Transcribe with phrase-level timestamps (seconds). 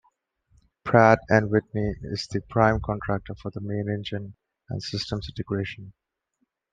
[0.83, 4.33] Pratt and Whitney is the prime contractor for the main engine,
[4.67, 5.93] and systems integration.